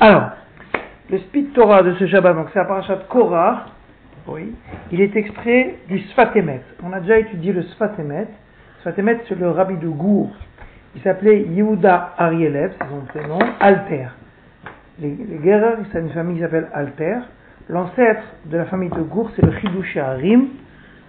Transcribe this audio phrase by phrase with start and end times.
[0.00, 0.30] Alors,
[1.10, 3.66] le Speed Torah de ce Shabbat, donc c'est la parachat Korah,
[4.26, 4.54] oui,
[4.90, 6.62] il est extrait du Sfatemet.
[6.82, 8.26] On a déjà étudié le Sfatemet.
[8.80, 10.30] Sfatemet, c'est le rabbi de Gour.
[10.94, 14.06] Il s'appelait Yehuda Arielev, c'est son prénom, Alter.
[15.00, 15.60] Les, les
[15.92, 17.18] c'est une famille qui s'appelle Alter.
[17.68, 20.48] L'ancêtre de la famille de Gour, c'est le Chidush Harim.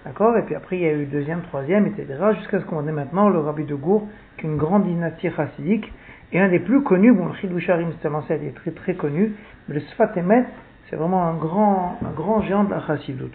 [0.06, 0.38] D'accord?
[0.38, 2.06] Et puis après, il y a eu deuxième, troisième, etc.
[2.38, 4.08] Jusqu'à ce qu'on ait maintenant le rabbi de Gour,
[4.38, 5.92] qui est une grande dynastie chassidique.
[6.32, 8.72] Et un des plus connus, bon, le Chidush Harim, c'est un ancêtre, il est très
[8.72, 9.34] très connu.
[9.68, 10.46] Mais le Sfatemet,
[10.90, 13.32] c'est vraiment un grand, un grand géant de la chassidut.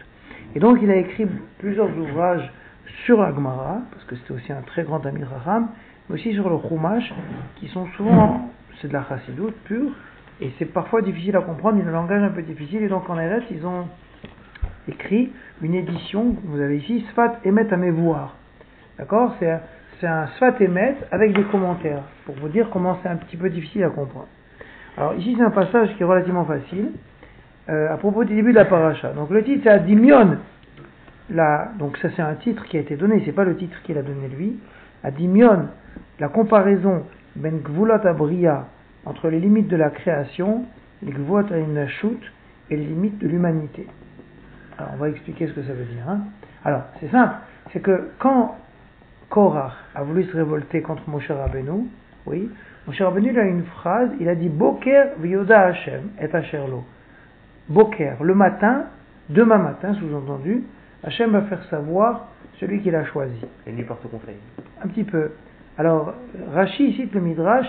[0.55, 1.27] Et donc, il a écrit
[1.59, 2.51] plusieurs ouvrages
[3.05, 5.69] sur Agmara, parce que c'était aussi un très grand ami Raham,
[6.09, 7.13] mais aussi sur le Chumash,
[7.57, 8.51] qui sont souvent,
[8.81, 9.93] c'est de la chassidut pure,
[10.41, 13.09] et c'est parfois difficile à comprendre, il a un langage un peu difficile, et donc
[13.09, 13.87] en RS, ils ont
[14.89, 15.31] écrit
[15.63, 18.35] une édition, vous avez ici, Sfat Emet Amevoir.
[18.99, 19.35] D'accord?
[19.39, 19.61] C'est
[20.01, 23.51] c'est un Sfat Emet avec des commentaires, pour vous dire comment c'est un petit peu
[23.51, 24.29] difficile à comprendre.
[24.97, 26.93] Alors ici, c'est un passage qui est relativement facile,
[27.69, 29.13] euh, à propos du début de la paracha.
[29.13, 30.39] Donc le titre, c'est Adimion.
[31.31, 33.97] Là, donc ça, c'est un titre qui a été donné, c'est pas le titre qu'il
[33.99, 34.59] a donné lui.
[35.05, 35.69] Adimion,
[36.19, 37.05] la comparaison
[37.37, 38.67] ben gvulat abriya
[39.05, 40.65] entre les limites de la création,
[41.03, 41.45] les gvulat
[41.89, 42.21] shoot
[42.71, 43.87] et les limites de l'humanité.
[44.79, 46.09] Alors, on va expliquer ce que ça veut dire.
[46.09, 46.21] Hein.
[46.65, 47.35] Alors, c'est simple,
[47.73, 48.57] c'est que quand
[49.31, 51.87] Korach a voulu se révolter contre Moshe Rabbeinu,
[52.27, 52.51] oui,
[52.87, 56.85] Moshe Rabbeinu a une phrase, il a dit Boker vyoda Hashem et Asherlo.
[57.69, 58.87] Boker, le matin,
[59.31, 60.65] demain matin, sous-entendu,
[61.03, 63.41] Hachem va faire savoir celui qu'il a choisi.
[63.67, 64.37] Et lui porte conseil.
[64.83, 65.31] Un petit peu.
[65.79, 66.13] Alors,
[66.53, 67.67] Rashi cite le Midrash,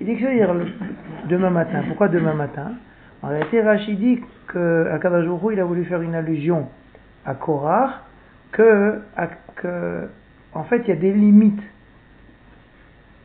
[0.00, 0.54] il dit que ça veut dire
[1.28, 1.82] demain matin.
[1.86, 2.72] Pourquoi demain matin?
[3.22, 4.20] En réalité, Rashi dit
[4.52, 6.68] qu'à Kadajuru, il a voulu faire une allusion
[7.24, 8.02] à Korah,
[8.52, 9.00] que,
[9.56, 10.08] que,
[10.54, 11.62] en fait, il y a des limites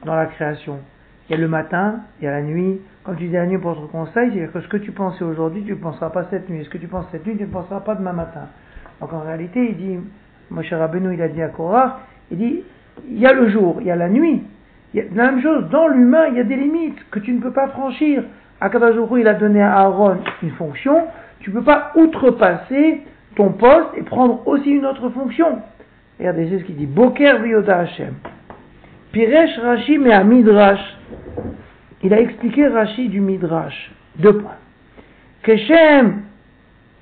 [0.06, 0.80] dans la création.
[1.28, 3.58] Il y a le matin, il y a la nuit, quand tu dis la nuit
[3.58, 6.50] pour te conseil, c'est-à-dire que ce que tu pensais aujourd'hui, tu ne penseras pas cette
[6.50, 6.64] nuit.
[6.66, 8.48] Ce que tu penses cette nuit, tu ne penseras pas demain matin.
[9.00, 10.00] Donc en réalité, il dit,
[10.50, 12.02] Moshe Rabbeinu, il a dit à Korah,
[12.32, 12.64] il dit,
[13.08, 14.44] il y a le jour, il y a la nuit.
[14.94, 17.32] Il y a la même chose, dans l'humain, il y a des limites que tu
[17.32, 18.24] ne peux pas franchir.
[18.60, 21.08] Akadajuru, il a donné à Aaron une fonction,
[21.40, 23.04] tu ne peux pas outrepasser
[23.36, 25.62] ton poste et prendre aussi une autre fonction.
[26.20, 28.14] Regardez, ce qu'il dit, Boker Vioda Hashem.
[29.12, 30.98] Piresh Rashi mais à Midrash
[32.04, 33.92] il a expliqué Rashi du Midrash.
[34.18, 34.58] Deux points.
[35.44, 36.24] Keshem,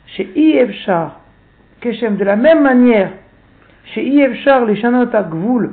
[0.05, 1.21] chez Ievchar,
[1.81, 3.11] Keshem, de la même manière,
[3.93, 5.71] chez Ievchar, les Shanot Gvul,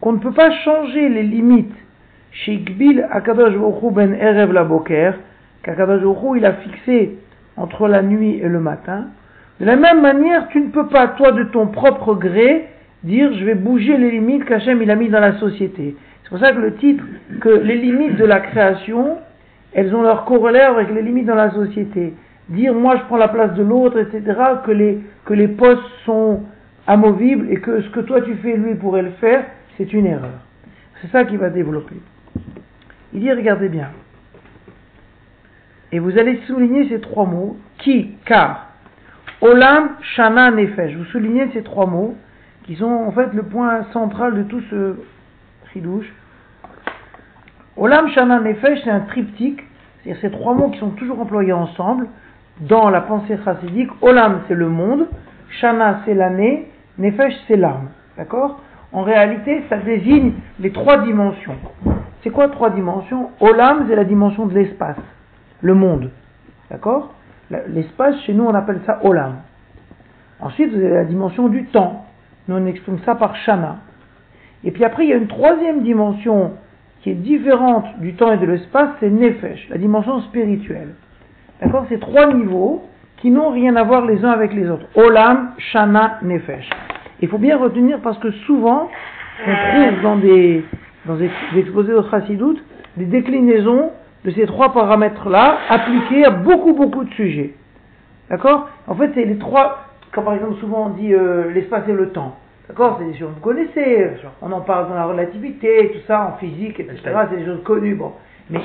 [0.00, 1.74] qu'on ne peut pas changer les limites,
[2.32, 3.54] chez Gbil Akadosh
[3.92, 5.14] ben Erev la Boker,
[5.62, 6.02] qu'Akadosh
[6.36, 7.18] il a fixé
[7.56, 9.08] entre la nuit et le matin.
[9.60, 12.68] De la même manière, tu ne peux pas, toi, de ton propre gré,
[13.04, 15.96] dire je vais bouger les limites qu'Hachem il a mis dans la société.
[16.22, 17.04] C'est pour ça que le titre,
[17.40, 19.18] que les limites de la création,
[19.72, 22.14] elles ont leur corollaire avec les limites dans la société.
[22.48, 26.40] Dire moi je prends la place de l'autre, etc., que les, que les postes sont
[26.86, 29.44] amovibles et que ce que toi tu fais, lui pourrait le faire,
[29.76, 30.40] c'est une erreur.
[31.00, 31.96] C'est ça qui va développer.
[33.12, 33.88] Il dit, regardez bien.
[35.92, 38.69] Et vous allez souligner ces trois mots, qui, car,
[39.40, 40.94] Olam, Shana, Nefesh.
[40.96, 42.14] Vous soulignez ces trois mots,
[42.64, 44.96] qui sont en fait le point central de tout ce
[45.72, 46.12] chidouche.
[47.76, 49.62] Olam, Shana, Nefesh, c'est un triptyque,
[50.02, 52.08] c'est-à-dire ces trois mots qui sont toujours employés ensemble
[52.60, 53.88] dans la pensée chassidique.
[54.02, 55.08] Olam, c'est le monde,
[55.60, 57.88] Shana, c'est l'année, Nefesh, c'est l'âme.
[58.18, 58.60] D'accord?
[58.92, 61.56] En réalité, ça désigne les trois dimensions.
[62.22, 63.30] C'est quoi trois dimensions?
[63.40, 64.98] Olam, c'est la dimension de l'espace,
[65.62, 66.10] le monde.
[66.70, 67.14] D'accord?
[67.68, 69.36] L'espace, chez nous, on appelle ça Olam.
[70.40, 72.06] Ensuite, vous avez la dimension du temps.
[72.48, 73.78] Nous, on exprime ça par Shana.
[74.64, 76.52] Et puis après, il y a une troisième dimension
[77.02, 80.94] qui est différente du temps et de l'espace, c'est Nefesh, la dimension spirituelle.
[81.60, 82.84] D'accord C'est trois niveaux
[83.16, 84.86] qui n'ont rien à voir les uns avec les autres.
[84.94, 86.68] Olam, Shana, Nefesh.
[87.20, 88.88] Il faut bien retenir parce que souvent,
[89.46, 90.64] on trouve dans des,
[91.06, 92.60] dans des exposés de Chassidut
[92.96, 93.90] des déclinaisons
[94.24, 97.54] de ces trois paramètres-là appliqués à beaucoup, beaucoup de sujets.
[98.28, 98.68] D'accord?
[98.86, 102.10] En fait, c'est les trois, comme par exemple souvent on dit euh, l'espace et le
[102.10, 102.36] temps.
[102.68, 102.98] D'accord?
[103.00, 104.10] C'est des choses que vous connaissez.
[104.42, 107.00] On en parle dans la relativité, tout ça, en physique, etc.
[107.30, 107.94] C'est des choses connues.
[107.94, 108.12] Bon.
[108.50, 108.60] Mais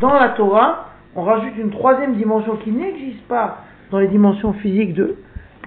[0.00, 3.58] dans la Torah, on rajoute une troisième dimension qui n'existe pas
[3.90, 5.16] dans les dimensions physiques de,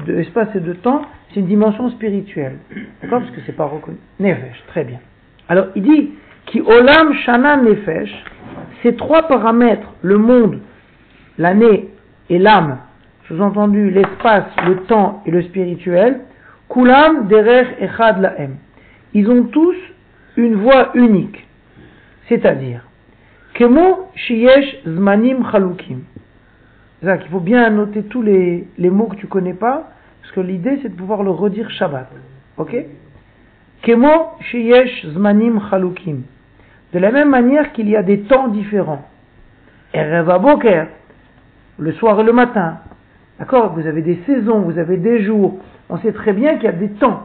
[0.08, 1.04] de l'espace et de temps.
[1.30, 2.58] C'est une dimension spirituelle.
[3.02, 3.20] D'accord?
[3.20, 3.98] Parce que c'est pas reconnu.
[4.20, 5.00] Nefesh, très bien.
[5.48, 6.12] Alors, il dit
[6.46, 8.12] qui olam shana nefesh,
[8.84, 10.60] ces trois paramètres, le monde,
[11.38, 11.90] l'année
[12.30, 12.78] et l'âme,
[13.28, 16.22] sous-entendu l'espace, le temps et le spirituel,
[16.70, 18.58] Kulam derech echad laem.
[19.14, 19.76] Ils ont tous
[20.36, 21.48] une voix unique.
[22.28, 22.82] C'est-à-dire,
[23.54, 26.02] Kemo Shiyesh Zmanim Chalukim.
[27.02, 30.80] Il faut bien noter tous les, les mots que tu connais pas, parce que l'idée
[30.82, 32.10] c'est de pouvoir le redire Shabbat.
[32.58, 32.76] Ok?
[33.84, 34.10] Kemo
[34.42, 36.24] Shiyesh Zmanim Chalukim.
[36.96, 39.06] De la même manière qu'il y a des temps différents.
[39.94, 40.88] Erev Boker,
[41.78, 42.78] le soir et le matin.
[43.38, 43.74] D'accord?
[43.74, 45.60] Vous avez des saisons, vous avez des jours.
[45.90, 47.24] On sait très bien qu'il y a des temps.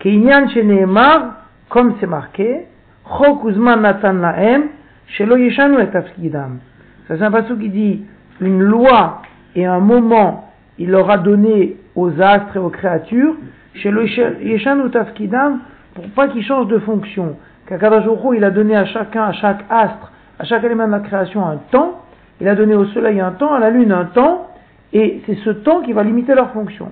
[0.00, 1.36] Keinyan Sheneemar,
[1.68, 2.66] comme c'est marqué,
[3.06, 4.64] Chok Uzman Natan Laem,
[5.06, 6.58] Shelo Yeshanu et Afskidam.
[7.06, 8.02] Ça c'est un passage qui dit
[8.40, 9.22] une loi
[9.54, 13.36] et un moment il leur a donné aux astres et aux créatures,
[13.74, 15.60] Shelo Yeshanu Tafkidam,
[15.94, 17.36] pour pas qu'ils changent de fonction.
[17.70, 21.56] Il a donné à chacun, à chaque astre, à chaque élément de la création un
[21.70, 22.00] temps,
[22.40, 24.50] il a donné au soleil un temps, à la lune un temps,
[24.92, 26.90] et c'est ce temps qui va limiter leur fonction.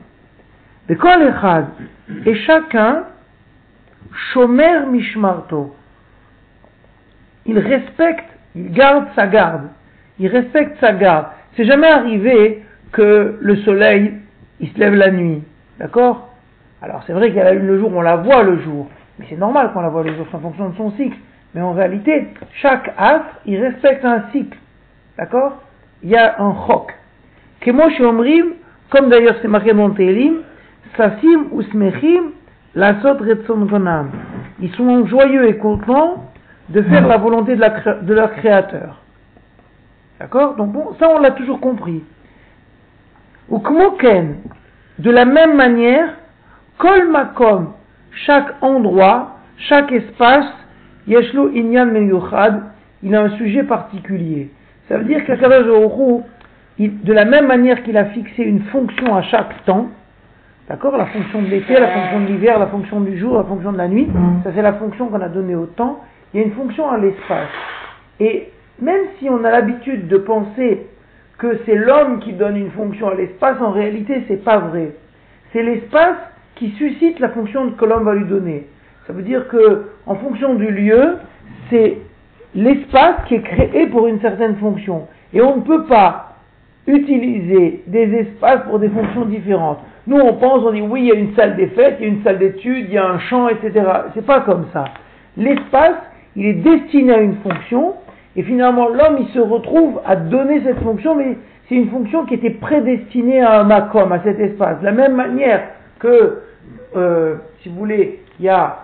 [0.89, 3.05] Et chacun,
[4.33, 5.75] Shomer Mishmarto,
[7.47, 9.69] il respecte, il garde sa garde,
[10.19, 11.27] il respecte sa garde.
[11.57, 14.15] C'est jamais arrivé que le soleil,
[14.61, 15.43] il se lève la nuit,
[15.79, 16.29] d'accord?
[16.83, 18.89] Alors c'est vrai qu'il y a la lune le jour, on la voit le jour,
[19.21, 21.17] mais c'est normal qu'on la voit le jour, c'est en fonction de son cycle.
[21.55, 22.29] Mais en réalité,
[22.63, 24.57] chaque astre, il respecte un cycle.
[25.19, 25.59] D'accord?
[26.03, 26.95] Il y a un chok.
[27.61, 28.55] Kemosh Omrim,
[28.89, 30.39] comme d'ailleurs c'est marqué dans Télim,
[31.53, 32.31] ou Smechim,
[32.75, 34.11] Lasot Retson Gonam.
[34.59, 36.25] Ils sont joyeux et contents
[36.71, 39.03] de faire la volonté de, leur créateur.
[40.19, 40.57] D'accord?
[40.57, 42.03] Donc bon, ça on l'a toujours compris.
[43.51, 43.59] Ou
[44.99, 46.15] de la même manière,
[46.79, 47.73] Kol Makom,
[48.13, 50.47] chaque endroit, chaque espace,
[51.07, 52.63] Yeshlo Inyan Meyuchad,
[53.03, 54.51] il a un sujet particulier.
[54.89, 55.67] Ça veut dire qu'Akadosh
[56.79, 59.89] de la même manière qu'il a fixé une fonction à chaque temps,
[60.69, 63.73] d'accord La fonction de l'été, la fonction de l'hiver, la fonction du jour, la fonction
[63.73, 64.09] de la nuit,
[64.45, 66.01] ça c'est la fonction qu'on a donnée au temps.
[66.33, 67.49] Il y a une fonction à l'espace.
[68.19, 68.49] Et
[68.81, 70.87] même si on a l'habitude de penser
[71.39, 74.93] que c'est l'homme qui donne une fonction à l'espace, en réalité c'est pas vrai.
[75.53, 76.17] C'est l'espace
[76.61, 78.67] qui suscite la fonction que l'homme va lui donner.
[79.07, 81.17] Ça veut dire que, en fonction du lieu,
[81.71, 81.97] c'est
[82.55, 85.09] l'espace qui est créé pour une certaine fonction.
[85.33, 86.35] Et on ne peut pas
[86.87, 89.79] utiliser des espaces pour des fonctions différentes.
[90.07, 92.11] Nous, on pense, on dit oui, il y a une salle des fêtes, il y
[92.11, 93.73] a une salle d'études, il y a un champ, etc.
[94.15, 94.85] C'est pas comme ça.
[95.39, 95.97] L'espace,
[96.37, 97.95] il est destiné à une fonction,
[98.37, 102.35] et finalement, l'homme, il se retrouve à donner cette fonction, mais c'est une fonction qui
[102.35, 104.81] était prédestinée à un macom, à cet espace.
[104.81, 105.63] De la même manière
[106.01, 106.41] que,
[106.97, 108.79] euh, si vous voulez, il y a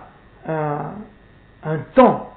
[0.47, 0.91] un,
[1.63, 2.27] un temps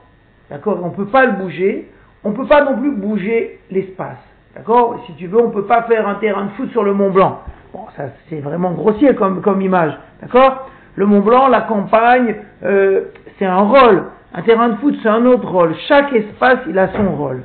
[0.50, 0.80] D'accord?
[0.82, 1.88] On ne peut pas le bouger.
[2.24, 4.18] On ne peut pas non plus bouger l'espace.
[4.54, 5.02] D'accord?
[5.06, 7.10] Si tu veux, on ne peut pas faire un terrain de foot sur le Mont
[7.10, 7.40] Blanc.
[7.72, 9.96] Bon, ça c'est vraiment grossier comme, comme image.
[10.20, 10.68] D'accord?
[10.96, 12.34] Le Mont Blanc, la campagne,
[12.64, 13.02] euh,
[13.38, 14.04] c'est un rôle.
[14.34, 15.74] Un terrain de foot, c'est un autre rôle.
[15.88, 17.42] Chaque espace, il a son rôle.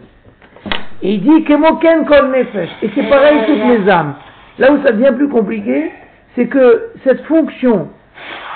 [1.01, 2.69] Et il dit Kemoken kol nefesh.
[2.81, 4.15] Et c'est pareil toutes les âmes.
[4.57, 5.91] Là où ça devient plus compliqué,
[6.35, 7.89] c'est que cette fonction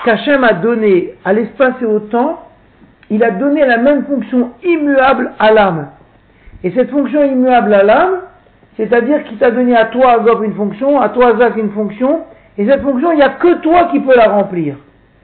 [0.04, 2.40] qu'Hachem a donnée à l'espace et au temps,
[3.10, 5.88] il a donné la même fonction immuable à l'âme.
[6.62, 8.20] Et cette fonction immuable à l'âme,
[8.76, 12.20] c'est-à-dire qu'il t'a donné à toi, Agop, une fonction, à toi, Zach, une fonction,
[12.56, 14.76] et cette fonction, il n'y a que toi qui peux la remplir.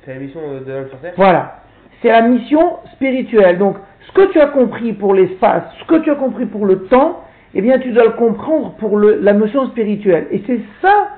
[0.04, 1.56] C'est la mission de l'homme sur Terre Voilà.
[2.02, 3.58] C'est la mission spirituelle.
[3.58, 3.76] Donc,
[4.06, 7.24] ce que tu as compris pour l'espace, ce que tu as compris pour le temps,
[7.54, 10.26] eh bien, tu dois le comprendre pour la notion spirituelle.
[10.30, 11.08] Et c'est ça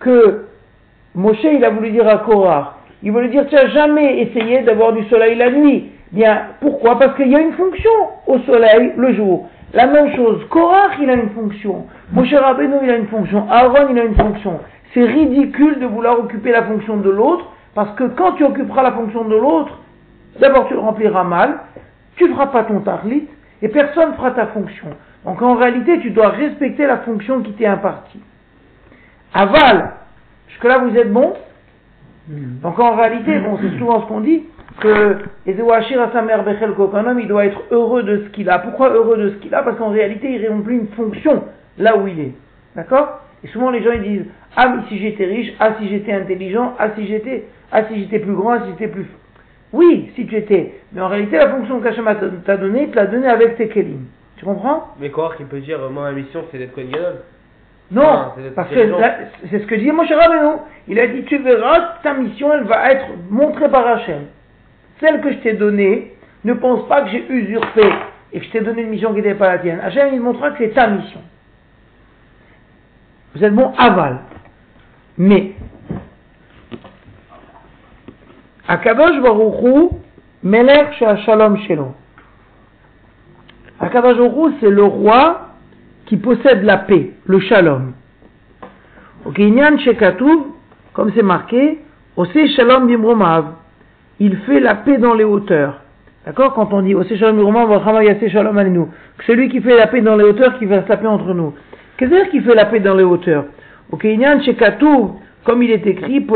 [0.00, 0.46] que
[1.14, 2.77] Moshe, il a voulu dire à Korah.
[3.02, 5.92] Il voulait dire, tu n'as jamais essayé d'avoir du soleil la nuit.
[6.10, 6.98] Bien, pourquoi?
[6.98, 7.90] Parce qu'il y a une fonction
[8.26, 9.48] au soleil le jour.
[9.74, 11.86] La même chose, Korach, il a une fonction.
[12.12, 13.46] Moshe Rabbeinu, il a une fonction.
[13.50, 14.60] Aaron, il a une fonction.
[14.94, 18.92] C'est ridicule de vouloir occuper la fonction de l'autre, parce que quand tu occuperas la
[18.92, 19.78] fonction de l'autre,
[20.40, 21.58] d'abord tu le rempliras mal,
[22.16, 23.24] tu feras pas ton tarlit,
[23.60, 24.88] et personne ne fera ta fonction.
[25.26, 28.20] Donc en réalité, tu dois respecter la fonction qui t'est impartie.
[29.34, 29.92] Aval,
[30.48, 31.34] jusque-là vous êtes bon?
[32.28, 34.44] Donc en réalité, bon, c'est souvent ce qu'on dit,
[34.80, 35.16] que
[35.46, 38.58] Ezewachir à sa mère Bechel homme, il doit être heureux de ce qu'il a.
[38.58, 39.62] Pourquoi heureux de ce qu'il a?
[39.62, 41.44] Parce qu'en réalité, il remplit une fonction
[41.78, 42.32] là où il est.
[42.76, 43.20] D'accord?
[43.42, 46.90] Et souvent les gens ils disent Ah, si j'étais riche, ah, si j'étais intelligent, ah,
[46.96, 49.06] si j'étais, ah, si j'étais plus grand, ah, si j'étais plus.
[49.72, 50.74] Oui, si tu étais.
[50.92, 52.08] Mais en réalité, la fonction qu'Hachem
[52.44, 54.06] t'a donnée, il te l'a donnée avec tes kelim.
[54.36, 54.94] Tu comprends?
[55.00, 56.88] Mais quoi qu'il peut dire, moi, ma mission, c'est d'être Kohen
[57.90, 58.94] Non, parce que
[59.50, 60.60] c'est ce que dit Moshe Rabbeinu.
[60.88, 64.26] Il a dit, tu verras, ta mission, elle va être montrée par Hachem
[65.00, 66.14] celle que je t'ai donnée,
[66.44, 67.82] ne pense pas que j'ai usurpé
[68.32, 69.80] et que je t'ai donné une mission qui n'était pas la tienne.
[69.80, 71.20] Hachem, il montrera que c'est ta mission.
[73.34, 74.18] Vous êtes bon aval.
[75.16, 75.52] Mais,
[78.66, 80.00] Akadosh Baruchou,
[80.42, 80.92] Melech
[81.24, 81.92] Shalom Shalom.
[83.80, 84.16] Akadosh
[84.60, 85.47] c'est le roi
[86.08, 87.92] qui possède la paix, le shalom.
[90.94, 91.78] Comme c'est marqué,
[92.16, 92.88] Ose Shalom
[94.18, 95.82] il fait la paix dans les hauteurs.
[96.24, 97.38] D'accord Quand on dit Ose Shalom
[98.30, 98.88] Shalom
[99.26, 101.52] celui qui fait la paix dans les hauteurs, qui fasse la paix entre nous.
[101.98, 103.44] Qu'est-ce que qui fait la paix dans les hauteurs?
[105.44, 106.26] Comme il est écrit,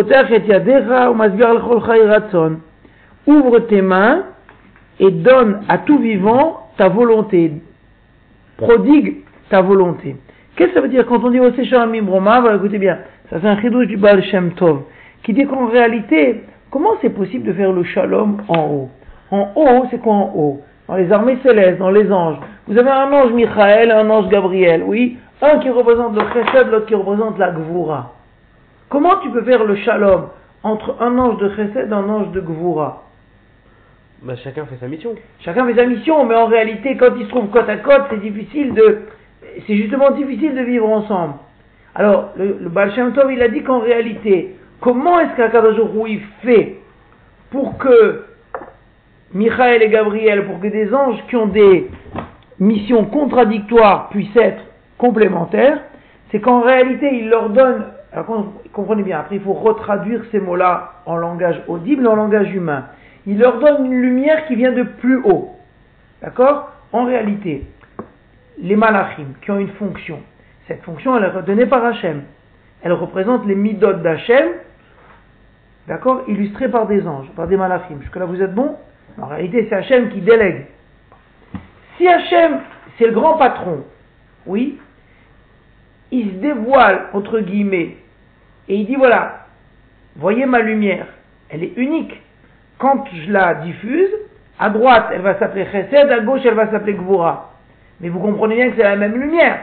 [3.26, 4.22] Ouvre tes mains
[5.00, 7.52] et donne à tout vivant ta volonté.
[8.58, 10.16] Prodigue ta volonté.
[10.56, 13.46] Qu'est-ce que ça veut dire quand on dit Ose Shalom Bimromav Écoutez bien, ça c'est
[13.46, 14.84] un chidouche du Baal Shem Tov
[15.22, 18.88] qui dit qu'en réalité, comment c'est possible de faire le shalom en haut?
[19.30, 20.62] En haut, c'est quoi en haut?
[20.88, 22.38] Dans les armées célestes, dans les anges.
[22.66, 25.18] Vous avez un ange Michael un ange Gabriel, oui?
[25.42, 28.14] Un qui représente le chesed, l'autre qui représente la gvura.
[28.88, 30.28] Comment tu peux faire le shalom
[30.62, 33.02] entre un ange de chesed et un ange de gvura?
[34.22, 35.10] Bah, chacun fait sa mission.
[35.40, 38.20] Chacun fait sa mission, mais en réalité, quand ils se trouvent côte à côte, c'est
[38.20, 39.02] difficile de,
[39.66, 41.34] c'est justement difficile de vivre ensemble.
[41.94, 45.76] Alors, le, le Tov, il a dit qu'en réalité, Comment est-ce qu'Akadosh
[46.08, 46.78] il fait
[47.52, 48.24] pour que
[49.32, 51.88] Michael et Gabriel, pour que des anges qui ont des
[52.58, 54.60] missions contradictoires puissent être
[54.98, 55.78] complémentaires
[56.30, 60.94] C'est qu'en réalité, il leur donne, alors comprenez bien, après il faut retraduire ces mots-là
[61.06, 62.86] en langage audible, en langage humain.
[63.24, 65.50] Il leur donne une lumière qui vient de plus haut.
[66.22, 66.72] D'accord?
[66.92, 67.66] En réalité,
[68.58, 70.20] les malachim qui ont une fonction,
[70.68, 72.22] cette fonction elle est redonnée par Hachem.
[72.82, 74.48] Elle représente les midot d'Hachem
[75.88, 78.00] D'accord Illustré par des anges, par des malachim.
[78.00, 78.76] Jusque-là, vous êtes bon?
[79.20, 80.66] En réalité, c'est Hachem qui délègue.
[81.96, 82.60] Si Hachem,
[82.98, 83.84] c'est le grand patron,
[84.46, 84.78] oui,
[86.10, 87.96] il se dévoile, entre guillemets,
[88.68, 89.46] et il dit voilà,
[90.16, 91.06] voyez ma lumière,
[91.50, 92.20] elle est unique.
[92.78, 94.10] Quand je la diffuse,
[94.58, 97.51] à droite, elle va s'appeler Chesed, à gauche, elle va s'appeler Gvura.
[98.02, 99.58] Mais vous comprenez bien que c'est la même lumière.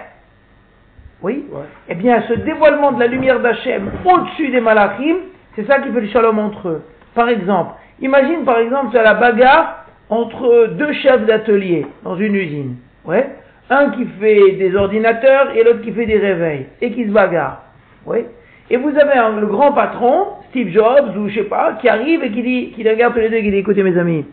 [1.22, 1.46] Oui
[1.90, 5.18] Eh bien, ce dévoilement de la lumière d'Hachem au-dessus des malachim,
[5.56, 6.84] c'est ça qui fait le shalom entre eux.
[7.14, 12.76] Par exemple, imagine par exemple, as la bagarre entre deux chefs d'atelier dans une usine.
[13.06, 13.30] Ouais.
[13.70, 17.64] Un qui fait des ordinateurs et l'autre qui fait des réveils et qui se bagarre.
[18.06, 18.26] Ouais.
[18.70, 22.24] Et vous avez un, le grand patron, Steve Jobs ou je sais pas, qui arrive
[22.24, 24.26] et qui dit, qui regarde tous les deux et qui dit, écoutez mes amis,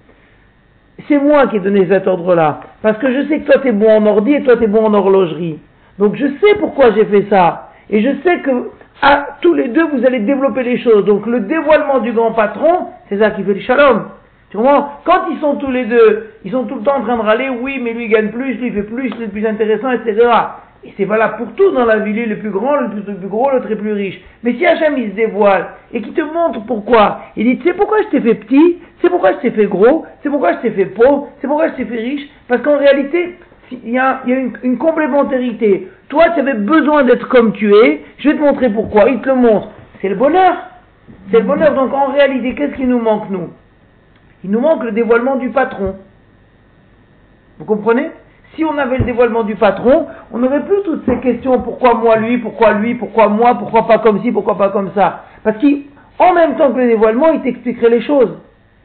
[1.08, 2.60] c'est moi qui ai donné cet ordre-là.
[2.82, 4.66] Parce que je sais que toi tu es bon en ordi et toi tu es
[4.66, 5.58] bon en horlogerie.
[5.98, 7.70] Donc je sais pourquoi j'ai fait ça.
[7.90, 8.70] Et je sais que
[9.02, 11.04] à tous les deux, vous allez développer les choses.
[11.04, 14.06] Donc le dévoilement du grand patron, c'est ça qui fait le shalom.
[14.50, 15.00] Tu comprends?
[15.04, 17.48] Quand ils sont tous les deux, ils sont tout le temps en train de râler,
[17.48, 20.16] oui, mais lui gagne plus, lui fait plus, lui est plus intéressant, etc.
[20.84, 23.50] Et c'est valable pour tout dans la vie, lui le plus grand, le plus, gros,
[23.50, 24.20] le très plus riche.
[24.44, 27.74] Mais si Hachem il se dévoile et qu'il te montre pourquoi, il dit, tu sais
[27.74, 30.70] pourquoi je t'ai fait petit, c'est pourquoi je t'ai fait gros, c'est pourquoi je t'ai
[30.70, 33.36] fait pauvre, c'est pourquoi je t'ai fait riche, parce qu'en réalité,
[33.70, 35.88] il y a, une, complémentarité.
[36.08, 39.28] Toi, tu avais besoin d'être comme tu es, je vais te montrer pourquoi, il te
[39.28, 39.70] le montre.
[40.00, 40.54] C'est le bonheur.
[41.30, 41.74] C'est le bonheur.
[41.74, 43.50] Donc en réalité, qu'est-ce qui nous manque, nous?
[44.44, 45.96] Il nous manque le dévoilement du patron.
[47.58, 48.10] Vous comprenez?
[48.54, 52.16] Si on avait le dévoilement du patron, on n'aurait plus toutes ces questions, pourquoi moi
[52.16, 55.24] lui, pourquoi lui, pourquoi moi, pourquoi pas comme ci, pourquoi pas comme ça?
[55.42, 58.38] Parce qu'en même temps que le dévoilement, il t'expliquerait les choses.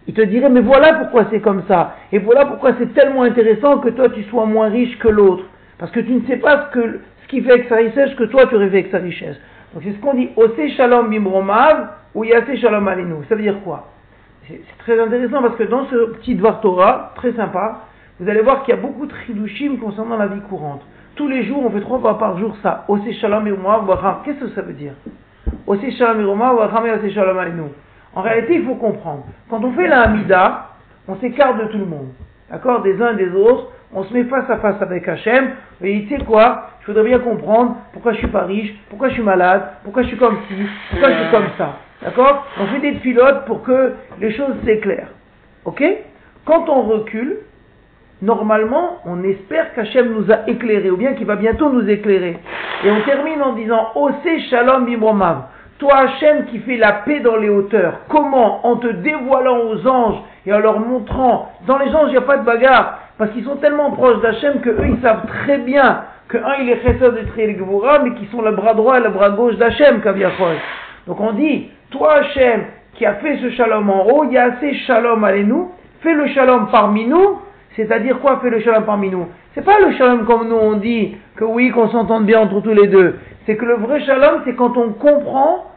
[0.08, 1.96] Il te dirait, mais voilà pourquoi c'est comme ça.
[2.12, 5.44] Et voilà pourquoi c'est tellement intéressant que toi tu sois moins riche que l'autre.
[5.78, 7.00] Parce que tu ne sais pas ce, que,
[7.32, 9.38] qui fait avec sa richesse que toi tu aurais fait avec sa richesse.
[9.74, 13.16] Donc c'est ce qu'on dit, Ose Shalom Bimromav ou Yase Shalom Alinu.
[13.30, 13.88] Ça veut dire quoi?
[14.48, 17.86] C'est très intéressant parce que dans ce petit Dvar Torah, très sympa,
[18.20, 20.82] vous allez voir qu'il y a beaucoup de chidushim concernant la vie courante.
[21.16, 22.84] Tous les jours, on fait trois fois par jour ça.
[22.90, 24.94] Ose Shalom Bimromav Qu'est-ce que ça veut dire?
[25.68, 27.64] Ose Shalom Bimromav Ose Shalom Alinu.
[28.14, 29.24] En réalité, il faut comprendre.
[29.50, 30.70] Quand on fait la Hamida,
[31.08, 32.10] on s'écarte de tout le monde.
[32.50, 32.82] D'accord?
[32.82, 33.68] Des uns des autres.
[33.94, 35.52] On se met face à face avec Hachem.
[35.82, 36.70] Et tu sais quoi?
[36.82, 40.08] Je voudrais bien comprendre pourquoi je suis pas riche, pourquoi je suis malade, pourquoi je
[40.08, 40.56] suis comme ci,
[40.90, 41.78] pourquoi je suis comme ça.
[42.02, 42.48] D'accord?
[42.60, 45.12] On fait des pilotes pour que les choses s'éclairent.
[45.66, 45.84] Ok?
[46.46, 47.38] Quand on recule,
[48.22, 52.38] normalement, on espère qu'Hachem nous a éclairés, ou bien qu'il va bientôt nous éclairer.
[52.84, 54.14] Et on termine en disant Ose
[54.50, 55.44] Shalom Bibromav.
[55.82, 60.22] Toi, Hachem, qui fais la paix dans les hauteurs, comment En te dévoilant aux anges
[60.46, 61.52] et en leur montrant.
[61.66, 64.62] Dans les anges, il n'y a pas de bagarre, parce qu'ils sont tellement proches d'Hachem
[64.62, 67.58] que eux, ils savent très bien que un, il est chesed de Triel
[68.04, 70.58] mais qu'ils sont le bras droit et le bras gauche d'Hachem, Kaviachol.
[71.08, 74.54] Donc on dit, toi, Hachem, qui a fait ce shalom en haut, il y a
[74.54, 75.72] assez shalom, allez-nous,
[76.02, 77.40] fais le shalom parmi nous,
[77.76, 79.30] c'est-à-dire quoi, fais le shalom parmi nous?
[79.56, 82.76] C'est pas le shalom comme nous on dit, que oui, qu'on s'entende bien entre tous
[82.76, 83.16] les deux.
[83.48, 85.71] C'est que le vrai shalom, c'est quand on comprend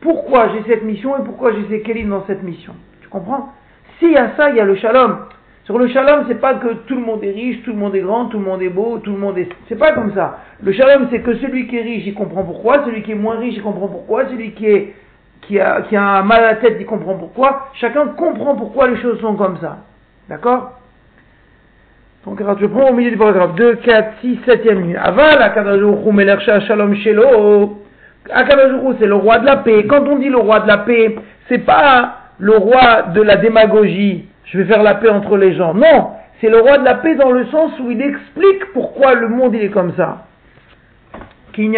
[0.00, 2.74] pourquoi j'ai cette mission et pourquoi j'ai ces kélim dans cette mission?
[3.00, 3.52] Tu comprends?
[3.98, 5.18] S'il y a ça, il y a le shalom.
[5.64, 8.00] Sur le shalom, c'est pas que tout le monde est riche, tout le monde est
[8.00, 9.48] grand, tout le monde est beau, tout le monde est.
[9.68, 10.38] C'est pas comme ça.
[10.62, 13.38] Le shalom, c'est que celui qui est riche, il comprend pourquoi, celui qui est moins
[13.38, 14.94] riche, il comprend pourquoi, celui qui est
[15.42, 17.68] qui a, qui a un mal à la tête, il comprend pourquoi.
[17.74, 19.78] Chacun comprend pourquoi les choses sont comme ça.
[20.28, 20.72] D'accord?
[22.26, 24.96] Donc, je prends au milieu du paragraphe 2, 4, 6, 7e ligne.
[24.96, 25.38] Aval,
[26.12, 27.82] Melercha, Shalom, Shelo.
[28.30, 29.86] Akadajouchou, c'est le roi de la paix.
[29.86, 31.16] Quand on dit le roi de la paix,
[31.48, 34.28] c'est pas le roi de la démagogie.
[34.44, 35.74] Je vais faire la paix entre les gens.
[35.74, 36.10] Non,
[36.40, 39.54] c'est le roi de la paix dans le sens où il explique pourquoi le monde
[39.54, 40.24] il est comme ça.
[41.56, 41.70] Il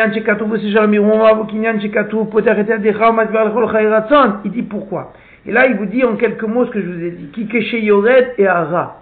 [4.51, 5.13] dit pourquoi.
[5.47, 7.29] Et là, il vous dit en quelques mots ce que je vous ai dit.
[7.29, 9.01] Kikeshe Yored et Ara.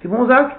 [0.00, 0.56] C'est bon, Zach?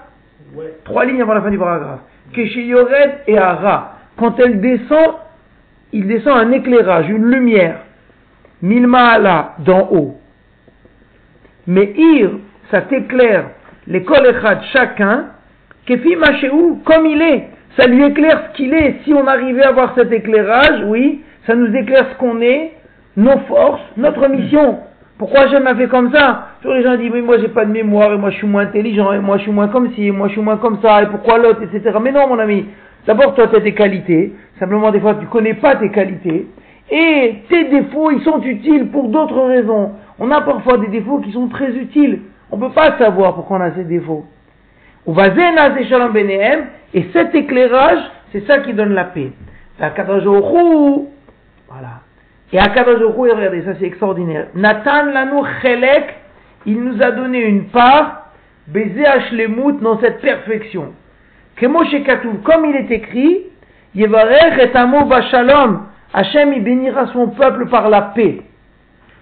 [0.54, 0.74] Ouais.
[0.84, 2.00] Trois lignes avant la fin du paragraphe.
[2.34, 3.94] Keshe Yored et Ara.
[4.18, 5.14] Quand elle descend,
[5.92, 7.78] il descend un éclairage, une lumière.
[8.62, 10.16] Milmaala, d'en haut.
[11.66, 12.30] Mais Ir,
[12.70, 13.50] ça t'éclaire,
[13.86, 15.26] les Kolechad, chacun,
[15.86, 17.48] Kefi Machéou, comme il est.
[17.76, 19.00] Ça lui éclaire ce qu'il est.
[19.04, 22.72] Si on arrivait à avoir cet éclairage, oui, ça nous éclaire ce qu'on est,
[23.16, 24.78] nos forces, notre mission.
[25.18, 26.48] Pourquoi je m'a fait comme ça?
[26.60, 28.62] Toujours les gens disent, oui, moi j'ai pas de mémoire, et moi je suis moins
[28.62, 31.02] intelligent, et moi je suis moins comme ci, et moi je suis moins comme ça,
[31.02, 31.96] et pourquoi l'autre, etc.
[32.02, 32.66] Mais non, mon ami.
[33.06, 34.32] D'abord, toi, tu as tes qualités.
[34.58, 36.46] Simplement, des fois, tu connais pas tes qualités.
[36.90, 39.92] Et tes défauts, ils sont utiles pour d'autres raisons.
[40.18, 42.20] On a parfois des défauts qui sont très utiles.
[42.50, 44.26] On peut pas savoir pourquoi on a ces défauts.
[46.94, 47.98] Et cet éclairage,
[48.30, 49.32] c'est ça qui donne la paix.
[49.78, 51.90] Voilà.
[52.52, 54.48] Et Akadosh regardez, ça c'est extraordinaire.
[54.54, 56.14] Nathan lanou chelek,
[56.66, 58.26] il nous a donné une part,
[58.66, 60.92] baiser Hashlemut dans cette perfection.
[61.60, 63.42] Comme il est écrit,
[63.94, 68.42] Yevarech et amo shalom, Hachem il bénira son peuple par la paix.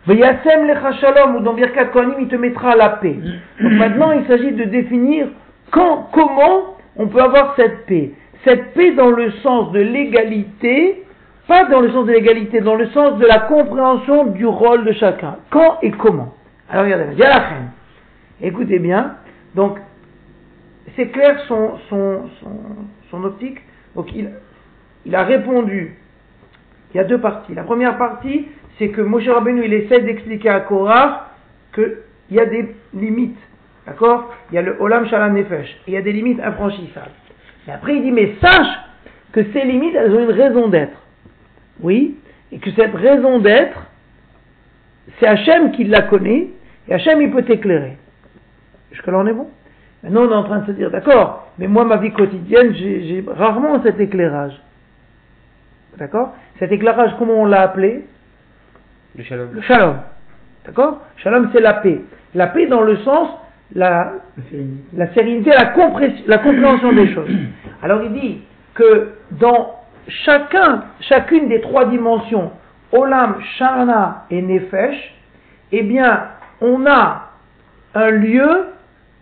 [0.06, 3.16] Veyasem lecha shalom, ou dans Birkat Kohanim, il te mettra la paix.
[3.60, 5.28] Donc maintenant, il s'agit de définir
[5.70, 8.12] quand, comment on peut avoir cette paix.
[8.44, 11.04] Cette paix dans le sens de l'égalité,
[11.46, 14.92] pas dans le sens de l'égalité, dans le sens de la compréhension du rôle de
[14.92, 15.36] chacun.
[15.50, 16.32] Quand et comment.
[16.70, 17.42] Alors regardez, la.
[18.40, 19.16] Écoutez bien.
[19.54, 19.78] Donc,
[20.96, 22.60] c'est clair son, son, son,
[23.10, 23.58] son, optique.
[23.94, 24.30] Donc, il,
[25.04, 25.96] il a répondu.
[26.92, 27.54] Il y a deux parties.
[27.54, 28.48] La première partie,
[28.78, 31.30] c'est que Moshe Rabbeinu, il essaie d'expliquer à Korah
[31.74, 31.98] qu'il
[32.30, 33.38] y a des limites.
[33.86, 34.34] D'accord?
[34.50, 35.76] Il y a le Olam Shalom Nefesh.
[35.86, 37.10] Il y a des limites infranchissables.
[37.68, 38.78] Et après, il dit, mais sache
[39.32, 40.96] que ces limites, elles ont une raison d'être.
[41.80, 42.16] Oui
[42.52, 43.86] Et que cette raison d'être,
[45.18, 46.48] c'est Hachem qui la connaît,
[46.88, 47.96] et Hachem, il peut t'éclairer.
[48.92, 49.48] Jusque-là, on est bon?
[50.02, 53.24] Maintenant, on est en train de se dire, d'accord, mais moi, ma vie quotidienne, j'ai
[53.28, 54.58] rarement cet éclairage.
[55.98, 56.34] D'accord?
[56.58, 58.06] Cet éclairage, comment on l'a appelé?
[59.16, 59.48] Le shalom.
[59.52, 59.96] Le shalom.
[60.64, 61.00] D'accord?
[61.16, 62.00] Shalom, c'est la paix.
[62.34, 63.28] La paix dans le sens,
[63.74, 64.12] la,
[64.94, 65.72] la sérénité, la,
[66.26, 67.30] la compréhension des choses.
[67.82, 68.42] Alors il dit
[68.74, 69.74] que dans
[70.08, 72.52] chacun, chacune des trois dimensions,
[72.92, 75.14] Olam, Shana et Nefesh,
[75.72, 76.22] eh bien,
[76.60, 77.30] on a
[77.94, 78.66] un lieu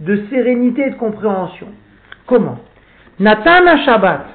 [0.00, 1.68] de sérénité et de compréhension.
[2.26, 2.58] Comment
[3.18, 4.26] Nathan Shabbat,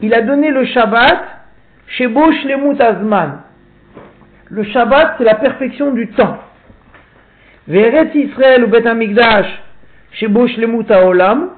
[0.00, 1.34] il a donné le Shabbat
[1.86, 3.42] chez Bosh Lemut Azman.
[4.50, 6.38] Le Shabbat, c'est la perfection du temps.
[7.68, 9.46] Veret Israël ou Bet Amigdash,
[10.12, 11.50] chez Bosh Lemut Olam.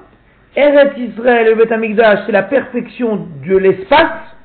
[0.55, 4.35] Eret Israël ou Bet Amigdash, c'est la perfection de l'espace.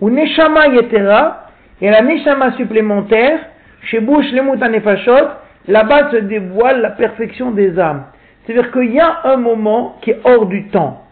[0.00, 1.46] Ou Neshama Yetera,
[1.80, 3.40] et la Neshama supplémentaire,
[3.82, 5.28] chez Bosh Lemut Anefashot,
[5.68, 8.04] là-bas se dévoile la perfection des âmes.
[8.44, 11.04] C'est-à-dire qu'il y a un moment qui est hors du temps,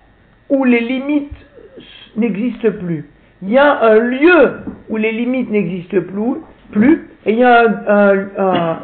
[0.49, 1.31] où les limites
[2.17, 3.09] n'existent plus.
[3.43, 6.41] Il y a un lieu où les limites n'existent plus,
[6.73, 8.79] plus, et il y a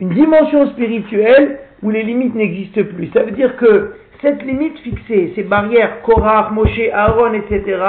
[0.00, 3.10] une dimension spirituelle où les limites n'existent plus.
[3.12, 7.82] Ça veut dire que cette limite fixée, ces barrières, Korach, Moshe, Aaron, etc.,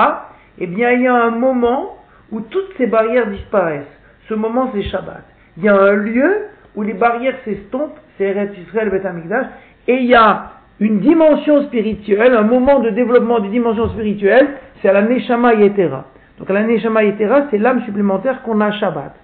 [0.57, 1.97] eh bien, il y a un moment
[2.31, 3.83] où toutes ces barrières disparaissent.
[4.27, 5.23] Ce moment, c'est Shabbat.
[5.57, 9.47] Il y a un lieu où les barrières s'estompent, c'est Eretz Israël, Bet Amikdash,
[9.87, 14.47] et il y a une dimension spirituelle, un moment de développement d'une dimension spirituelle,
[14.81, 16.05] c'est à la Neshama Yetera.
[16.37, 19.15] Donc la Neshama Yetera, c'est l'âme supplémentaire qu'on a à Shabbat.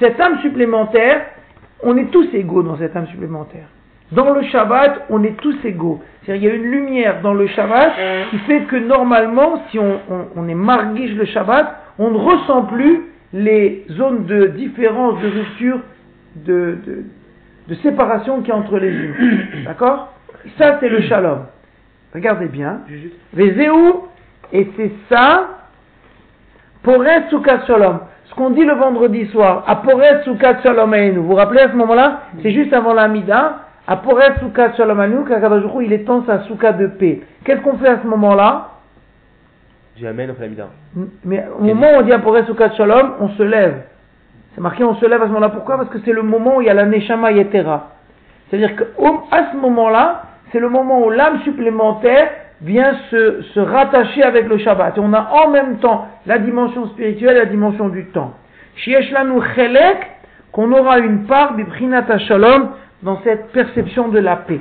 [0.00, 1.22] Cette âme supplémentaire,
[1.82, 3.66] on est tous égaux dans cette âme supplémentaire.
[4.12, 6.00] Dans le Shabbat, on est tous égaux.
[6.22, 7.92] C'est-à-dire, il y a une lumière dans le Shabbat
[8.30, 13.84] qui fait que normalement, si on, est marguiche le Shabbat, on ne ressent plus les
[13.90, 15.80] zones de différence, de rupture,
[16.44, 17.04] de, de,
[17.68, 19.14] de séparation qu'il y a entre les unes.
[19.64, 20.12] D'accord?
[20.56, 21.46] Ça, c'est le Shalom.
[22.14, 22.80] Regardez bien.
[23.32, 24.04] Vezéou,
[24.52, 25.48] et c'est ça,
[26.82, 28.00] Porez Sukat Shalom.
[28.26, 31.76] Ce qu'on dit le vendredi soir, à Porez Sukat Shalom Vous vous rappelez à ce
[31.76, 32.22] moment-là?
[32.42, 37.22] C'est juste avant la Mida Aporet Soukat Shalom qu'Akadosh il étend sa souka de paix.
[37.42, 38.72] Qu'est-ce qu'on fait à ce moment-là?
[39.96, 40.68] J'amène, fait la mida.
[41.24, 43.80] Mais au moment où on dit Aporet Soukat Shalom, on se lève.
[44.58, 45.50] C'est marqué on se lève à ce moment-là.
[45.50, 45.76] Pourquoi?
[45.76, 47.90] Parce que c'est le moment où il y a la Neshama Yetera.
[48.50, 52.28] C'est-à-dire qu'à ce moment-là, c'est le moment où l'âme supplémentaire
[52.62, 54.96] vient se, se, rattacher avec le Shabbat.
[54.96, 58.34] Et on a en même temps la dimension spirituelle et la dimension du temps.
[58.74, 60.10] Shieshlanu Chelek,
[60.50, 62.70] qu'on aura une part, Bibrinata Shalom,
[63.04, 64.60] dans cette perception de la paix.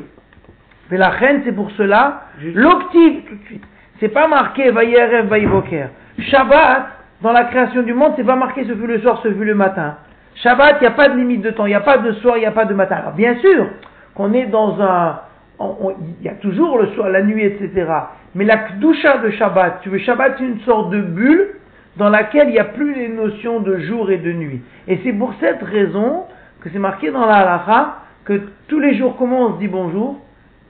[0.91, 2.21] Mais la reine, c'est pour cela,
[2.53, 3.63] l'octive tout de suite.
[3.99, 5.87] C'est pas marqué Vayerev Vayivoker.
[6.19, 9.45] Shabbat, dans la création du monde, c'est pas marqué ce fut le soir, ce fut
[9.45, 9.95] le matin.
[10.35, 12.37] Shabbat, il n'y a pas de limite de temps, il n'y a pas de soir,
[12.37, 12.97] il n'y a pas de matin.
[12.97, 13.67] Alors, bien sûr
[14.13, 15.19] qu'on est dans un,
[15.59, 17.87] il y a toujours le soir, la nuit, etc.
[18.35, 21.55] Mais la kdusha de Shabbat, tu veux, Shabbat c'est une sorte de bulle
[21.95, 24.61] dans laquelle il n'y a plus les notions de jour et de nuit.
[24.87, 26.25] Et c'est pour cette raison
[26.61, 30.19] que c'est marqué dans la halacha que tous les jours, comment on se dit bonjour?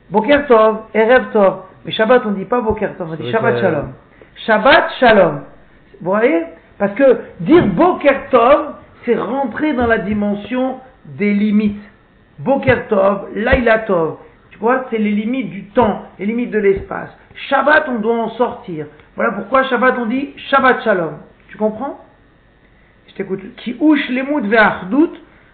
[0.09, 1.63] Boker Tov, Erev Tov.
[1.83, 3.91] Mais Shabbat, on ne dit pas Boker Tov, on dit Shabbat Shalom.
[4.45, 5.41] Shabbat Shalom.
[6.01, 6.43] Vous voyez?
[6.77, 11.81] Parce que dire Boker Tov, c'est rentrer dans la dimension des limites.
[12.39, 13.29] Boker Tov,
[13.87, 14.17] Tov.
[14.51, 17.09] Tu vois, c'est les limites du temps, les limites de l'espace.
[17.49, 18.87] Shabbat, on doit en sortir.
[19.15, 21.17] Voilà pourquoi Shabbat, on dit Shabbat Shalom.
[21.49, 21.99] Tu comprends?
[23.07, 23.41] Je t'écoute.
[23.57, 24.55] Qui ouche les mots de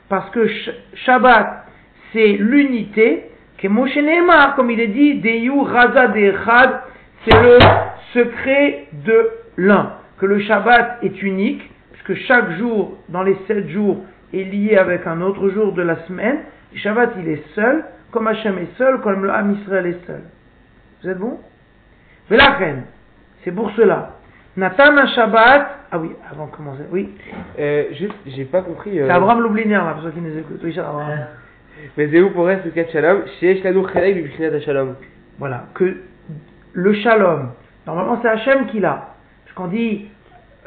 [0.10, 0.48] parce que
[1.06, 1.66] Shabbat,
[2.12, 3.30] c'est l'unité.
[3.58, 3.98] Que Moshe
[4.56, 6.82] comme il est dit, Deyu Raza Echad,
[7.26, 7.58] c'est le
[8.14, 9.94] secret de l'un.
[10.20, 15.06] Que le Shabbat est unique, puisque chaque jour, dans les sept jours, est lié avec
[15.08, 16.40] un autre jour de la semaine.
[16.74, 20.22] Le Shabbat, il est seul, comme Hachem est seul, comme le Ham Israël est seul.
[21.02, 21.40] Vous êtes bon?
[22.30, 22.84] Reine,
[23.44, 24.12] c'est pour cela.
[24.56, 27.10] Nathan Shabbat, ah oui, avant de commencer, oui.
[27.60, 29.00] Euh, juste, j'ai pas compris.
[29.00, 29.08] Euh...
[29.08, 30.62] C'est Abraham l'Oblinière, là, pour ceux qui nous écoutent.
[30.64, 31.28] Oui, Abraham.
[31.98, 33.24] Mais c'est où pour être le Shalom?
[33.40, 33.88] Chez Shalom
[34.62, 34.96] Shalom.
[35.40, 35.98] Voilà, que
[36.74, 37.52] le Shalom,
[37.86, 39.13] normalement c'est Hachem qui l'a.
[39.54, 40.06] Parce qu'on dit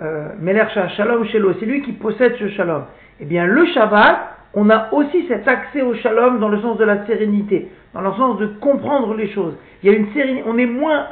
[0.00, 0.64] euh, Meler
[0.96, 2.84] Shalom Shelo, c'est lui qui possède ce Shalom.
[3.18, 6.84] Eh bien, le Shabbat, on a aussi cet accès au Shalom dans le sens de
[6.84, 9.54] la sérénité, dans le sens de comprendre les choses.
[9.82, 11.06] Il y a une sérénité, on est moins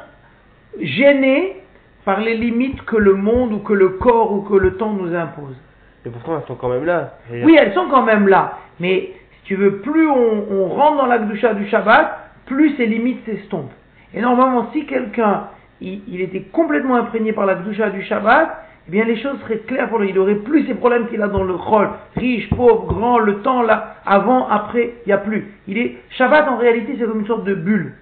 [0.80, 1.56] gêné
[2.04, 5.12] par les limites que le monde ou que le corps ou que le temps nous
[5.14, 5.56] impose.
[6.06, 7.14] Et pourtant, elles sont quand même là.
[7.32, 8.58] Oui, elles sont quand même là.
[8.78, 13.72] Mais si tu veux, plus on, rentre dans l'Akdusha du Shabbat, plus ces limites s'estompent.
[14.12, 15.48] Et normalement, si quelqu'un
[15.84, 18.48] il, était complètement imprégné par l'Akdusha du Shabbat,
[18.86, 20.10] eh bien les choses seraient claires pour lui.
[20.10, 23.62] Il aurait plus ces problèmes qu'il a dans le rôle, riche, pauvre, grand, le temps
[23.62, 25.52] là, avant, après, il n'y a plus.
[25.68, 27.94] Il Shabbat en réalité c'est comme une sorte de bulle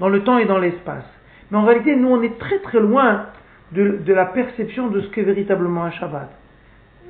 [0.00, 1.04] dans le temps et dans l'espace.
[1.50, 3.26] Mais en réalité, nous on est très très loin
[3.72, 6.30] de la perception de ce qu'est véritablement un Shabbat.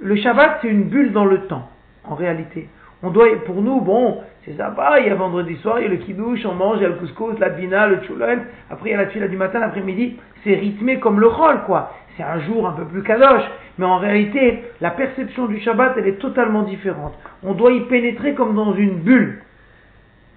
[0.02, 1.68] Le Shabbat c'est une bulle dans le temps,
[2.04, 2.68] en réalité.
[3.02, 5.90] On doit, pour nous, bon, c'est sympa, il y a vendredi soir, il y a
[5.90, 8.92] le kidouche, on mange, il y a le couscous, la bina, le tchoulen, après il
[8.92, 11.92] y a la tuile du matin, l'après-midi, c'est rythmé comme le rôle, quoi.
[12.16, 13.42] C'est un jour un peu plus kadosh,
[13.78, 17.12] mais en réalité, la perception du Shabbat, elle est totalement différente.
[17.42, 19.42] On doit y pénétrer comme dans une bulle,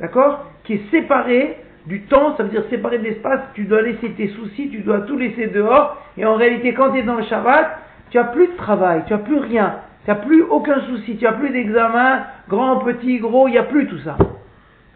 [0.02, 0.46] d'accord?
[0.66, 4.28] Qui est séparée du temps, ça veut dire séparée de l'espace, tu dois laisser tes
[4.28, 7.80] soucis, tu dois tout laisser dehors, et en réalité, quand tu es dans le Shabbat,
[8.10, 9.76] tu as plus de travail, tu as plus rien.
[10.10, 13.64] Tu n'as plus aucun souci, tu n'as plus d'examen, grand, petit, gros, il n'y a
[13.64, 14.18] plus tout ça.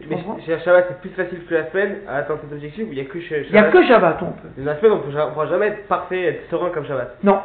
[0.10, 3.00] Mais chez Shabbat, c'est plus facile que la semaine à atteindre cet objectif il n'y
[3.00, 4.48] a que Shabbat Il n'y a que Shabbat, on peut.
[4.58, 7.24] Dans la semaine, on ne pourra jamais être parfait, être serein comme Shabbat.
[7.24, 7.42] Non.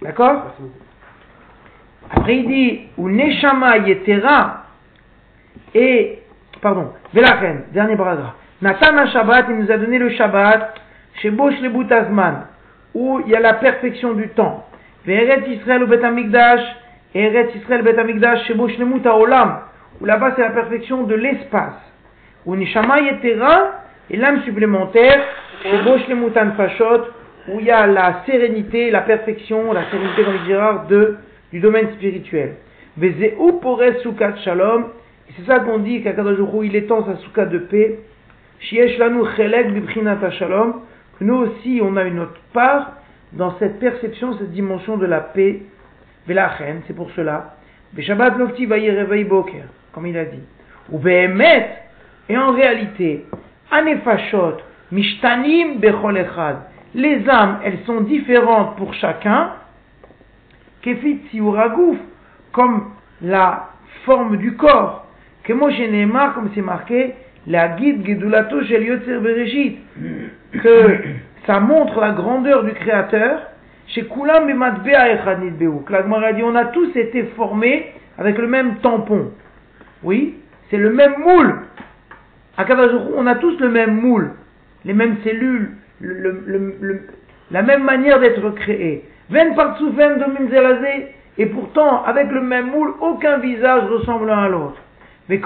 [0.00, 0.56] D'accord
[2.10, 4.64] Après, il dit, ou Neshama Yetera,
[5.74, 6.22] et,
[6.62, 8.36] pardon, Velachen, dernier paragraphe.
[8.62, 10.80] Natana Shabbat, il nous a donné le Shabbat,
[11.16, 12.46] chez Bosh le Boutazman,
[12.94, 14.64] où il y a la perfection du temps.
[15.06, 16.60] Ve'eret Israël ou Bet Amikdash,
[17.14, 19.60] Eret Israël Bet Amikdash, Shebo Shlemut Olam,
[20.00, 21.80] où là-bas c'est la perfection de l'espace.
[22.46, 25.22] Où Nishama Yetera, et l'âme supplémentaire,
[25.62, 27.06] Shebo Shlemut Anfashot,
[27.48, 31.16] où il y a la sérénité, la perfection, la sérénité dans les de,
[31.52, 32.56] du domaine spirituel.
[32.96, 33.32] Ve'zeu
[33.62, 34.88] Pores Sukat Shalom,
[35.36, 38.00] c'est ça qu'on dit qu'Akadosh il étend sa souka de paix.
[38.58, 40.82] Shiesh Lanu Chelek Bibchinat Shalom,
[41.18, 42.99] que nous aussi on a une autre part
[43.32, 45.62] dans cette perception, cette dimension de la paix,
[46.26, 47.56] Velachen, c'est pour cela,
[47.98, 50.42] Shabbat Lofti réveiller Boker, comme il a dit.
[50.90, 51.68] Ou Behemet,
[52.28, 53.26] et en réalité,
[53.70, 54.58] Anefashot,
[54.92, 56.56] Mishtanim Bechol Echad,
[56.94, 59.52] les âmes, elles sont différentes pour chacun,
[60.82, 61.98] Kefit Siuragouf,
[62.52, 62.90] comme
[63.22, 63.70] la
[64.04, 65.06] forme du corps,
[65.48, 67.14] Neymar, comme c'est marqué,
[67.46, 69.78] la guide Gedulato Shel Yotzer Bereshit,
[70.52, 70.98] que
[71.46, 73.42] ça montre la grandeur du Créateur.
[73.88, 79.32] Chez Kulam et a dit on a tous été formés avec le même tampon.
[80.02, 80.36] Oui,
[80.70, 81.60] c'est le même moule.
[82.56, 84.32] Hu, on a tous le même moule,
[84.84, 87.00] les mêmes cellules, le- le- le- le-
[87.50, 89.08] la même manière d'être créé.
[89.30, 89.54] Ven
[90.18, 90.48] domim
[91.38, 94.76] et pourtant, avec le même moule, aucun visage ressemble l'un à l'autre.
[95.28, 95.38] Mais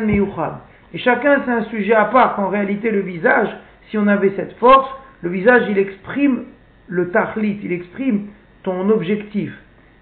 [0.00, 0.58] miyuchad.
[0.92, 3.48] Et chacun, c'est un sujet à part, qu'en réalité, le visage,
[3.88, 4.88] si on avait cette force,
[5.22, 6.44] le visage, il exprime
[6.88, 8.28] le tachlit, il exprime
[8.62, 9.52] ton objectif.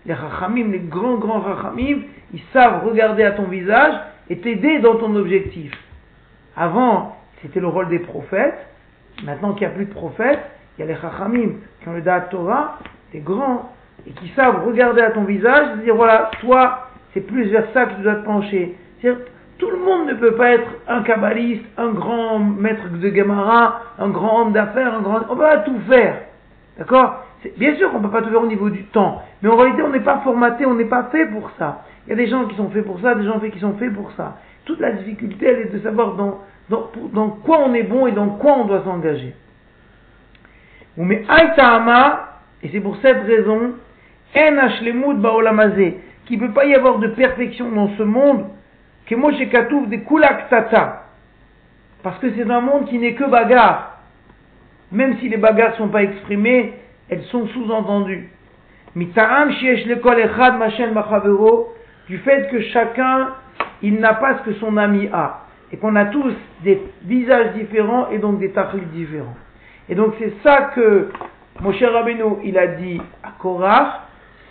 [0.07, 2.02] Les rachamim, les grands, grands rachamim,
[2.33, 3.94] ils savent regarder à ton visage
[4.31, 5.72] et t'aider dans ton objectif.
[6.57, 8.66] Avant, c'était le rôle des prophètes.
[9.24, 10.40] Maintenant qu'il n'y a plus de prophètes,
[10.76, 12.78] il y a les chachamim qui ont le date Torah,
[13.12, 13.72] des grands,
[14.07, 17.87] et qui savent regarder à ton visage et dire voilà, toi, c'est plus vers ça
[17.87, 18.76] que tu dois te pencher.
[19.59, 24.09] Tout le monde ne peut pas être un kabbaliste, un grand maître de Gemara, un
[24.09, 25.21] grand homme d'affaires, un grand.
[25.29, 26.23] On peut pas tout faire.
[26.79, 27.25] D'accord?
[27.57, 29.83] Bien sûr qu'on ne peut pas tout faire au niveau du temps, mais en réalité,
[29.83, 31.83] on n'est pas formaté, on n'est pas fait pour ça.
[32.07, 33.92] Il y a des gens qui sont faits pour ça, des gens qui sont faits
[33.94, 34.38] pour ça.
[34.64, 38.12] Toute la difficulté, elle est de savoir dans, dans, dans quoi on est bon et
[38.12, 39.35] dans quoi on doit s'engager.
[40.97, 42.29] Mais Aïta'ama,
[42.62, 43.73] et c'est pour cette raison,
[44.35, 48.47] En Hashlemut Baolamazé, qu'il ne peut pas y avoir de perfection dans ce monde,
[49.09, 51.05] que Moshe Katouf de Kulak Tata.
[52.03, 53.99] Parce que c'est un monde qui n'est que bagarre.
[54.92, 56.75] Même si les bagarres ne sont pas exprimées,
[57.09, 58.29] elles sont sous-entendues.
[58.94, 59.09] Du
[62.18, 63.29] fait que chacun,
[63.83, 65.47] il n'a pas ce que son ami a.
[65.73, 69.37] Et qu'on a tous des visages différents et donc des tachlis différents.
[69.88, 71.11] Et donc c'est ça que
[71.61, 74.01] mon cher Rabbeinu, il a dit à Korach,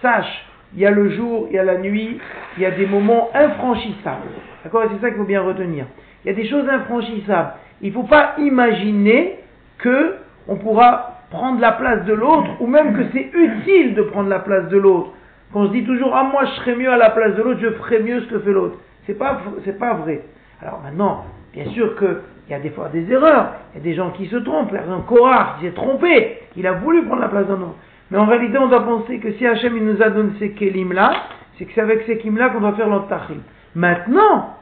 [0.02, 2.20] sache, il y a le jour, il y a la nuit,
[2.58, 4.47] il y a des moments infranchissables.
[4.68, 5.86] D'accord Et c'est ça qu'il faut bien retenir.
[6.26, 7.54] Il y a des choses infranchissables.
[7.82, 9.40] Il ne faut pas imaginer
[9.78, 10.16] que
[10.50, 14.40] on pourra prendre la place de l'autre ou même que c'est utile de prendre la
[14.40, 15.12] place de l'autre.
[15.54, 17.70] Qu'on se dit toujours ah moi je serais mieux à la place de l'autre, je
[17.70, 18.78] ferais mieux ce que fait l'autre.
[19.06, 19.40] C'est pas
[19.80, 20.24] pas vrai.
[20.62, 23.84] Alors maintenant, bien sûr que il y a des fois des erreurs, il y a
[23.86, 24.72] des gens qui se trompent.
[24.72, 27.76] Par exemple, Korah, s'est trompé, il a voulu prendre la place d'un autre.
[28.12, 30.92] Mais en réalité, on doit penser que si Hachem il nous a donné ces kelim
[30.92, 31.14] là,
[31.58, 33.38] c'est que c'est avec ces kelim là qu'on doit faire tachil.
[33.76, 34.57] Maintenant,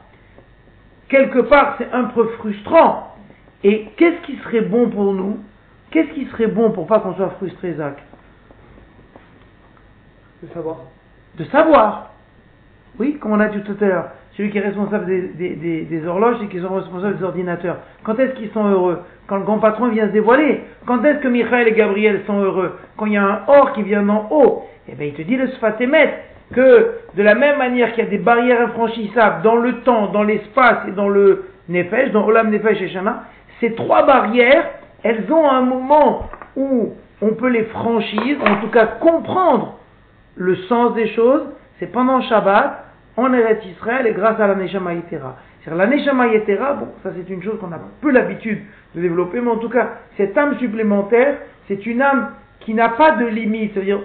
[1.08, 3.14] quelque part, c'est un peu frustrant.
[3.64, 5.38] Et qu'est-ce qui serait bon pour nous?
[5.90, 7.96] Qu'est-ce qui serait bon pour pas qu'on soit frustré, Zach?
[10.42, 10.76] De savoir.
[11.38, 12.10] De savoir.
[12.98, 14.08] Oui, comme on a dit tout à l'heure.
[14.36, 17.78] Celui qui est responsable des, des, des, des horloges et qui sont responsables des ordinateurs.
[18.02, 19.02] Quand est-ce qu'ils sont heureux?
[19.26, 20.62] Quand le grand patron vient se dévoiler.
[20.84, 22.78] Quand est-ce que Michael et Gabriel sont heureux?
[22.96, 24.64] Quand il y a un or qui vient d'en haut.
[24.88, 26.22] Eh bien, il te dit le Sfatemet
[26.54, 30.22] que de la même manière qu'il y a des barrières infranchissables dans le temps, dans
[30.22, 33.24] l'espace et dans le Nefesh, dans Olam Nefesh et Shana,
[33.60, 34.64] ces trois barrières,
[35.02, 39.78] elles ont un moment où on peut les franchir, en tout cas comprendre
[40.36, 41.42] le sens des choses,
[41.78, 42.84] c'est pendant Shabbat,
[43.16, 45.36] en Eretz Israël et grâce à la Neshama Yetera.
[45.66, 48.60] La Neshama Yetera, bon, ça c'est une chose qu'on a peu l'habitude
[48.94, 53.12] de développer, mais en tout cas, cette âme supplémentaire, c'est une âme qui n'a pas
[53.12, 53.72] de limite.
[53.74, 54.00] C'est-à-dire,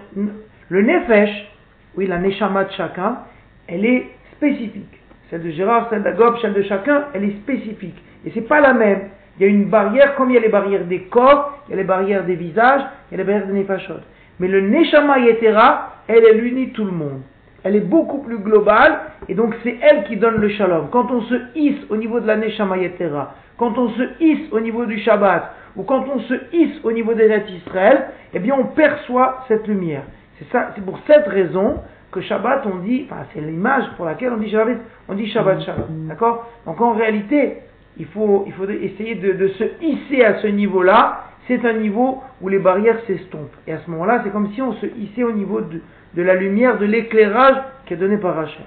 [0.69, 1.50] le Nefesh,
[1.95, 3.19] oui, la Neshama de chacun,
[3.67, 4.99] elle est spécifique.
[5.29, 8.01] Celle de Gérard, celle d'Agob, celle de chacun, elle est spécifique.
[8.25, 9.09] Et c'est pas la même.
[9.39, 11.73] Il y a une barrière, comme il y a les barrières des corps, il y
[11.73, 14.01] a les barrières des visages, il y a les barrières des nefashot.
[14.39, 17.21] Mais le Neshama Yetera, elle, elle unit tout le monde.
[17.63, 18.99] Elle est beaucoup plus globale,
[19.29, 20.89] et donc c'est elle qui donne le shalom.
[20.91, 24.59] Quand on se hisse au niveau de la Neshama Yetera, quand on se hisse au
[24.59, 27.29] niveau du Shabbat, ou quand on se hisse au niveau des
[27.63, 30.01] Israël, eh bien on perçoit cette lumière.
[30.41, 34.33] C'est ça, c'est pour cette raison que Shabbat, on dit, enfin c'est l'image pour laquelle
[34.33, 34.77] on dit Shabbat,
[35.07, 36.07] on dit Shabbat Shalom.
[36.07, 36.49] D'accord?
[36.65, 37.57] Donc en réalité,
[37.97, 41.25] il faut, il faut essayer de, de se hisser à ce niveau-là.
[41.47, 43.55] C'est un niveau où les barrières s'estompent.
[43.67, 45.81] Et à ce moment-là, c'est comme si on se hissait au niveau de,
[46.13, 48.65] de la lumière, de l'éclairage qui est donné par Rachel.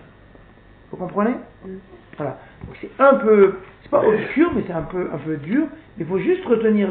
[0.91, 1.35] Vous comprenez?
[2.17, 2.39] Voilà.
[2.67, 5.65] Donc c'est un peu, c'est pas obscur, mais c'est un peu, un peu dur.
[5.97, 6.83] Mais il faut juste retenir